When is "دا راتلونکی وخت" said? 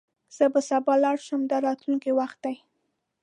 1.51-2.37